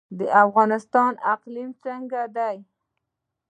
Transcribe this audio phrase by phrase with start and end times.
[0.17, 2.57] د افغانستان اقلیم څنګه دی؟